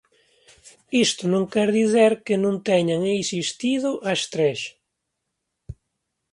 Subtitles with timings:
[1.05, 4.59] Isto non quere dicir que non teñan existido as tres.